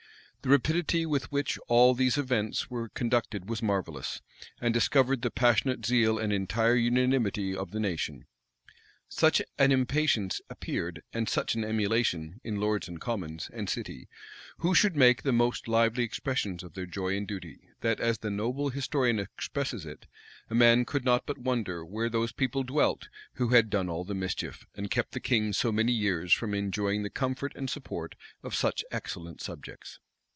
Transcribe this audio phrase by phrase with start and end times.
[0.43, 4.21] The rapidity with which all these events were conducted was marvellous,
[4.59, 8.25] and discovered the passionate zeal and entire unanimity of the nation.
[9.07, 14.09] Such an impatience appeared, and such an emulation, in lords, and commons, and city,
[14.57, 18.31] who should make the most lively expressions of their joy and duty, that, as the
[18.31, 20.07] noble historian expresses it,
[20.49, 24.15] a man could not but wonder where those people dwelt who had done all the
[24.15, 28.55] mischief, and kept the king so many years from enjoying the comfort and support of
[28.55, 29.99] such excellent subjects.